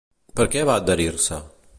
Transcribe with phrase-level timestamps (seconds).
[0.39, 1.39] Per què va adherir-se?